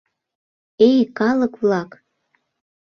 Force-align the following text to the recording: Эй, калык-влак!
Эй, 0.87 0.99
калык-влак! 1.17 1.89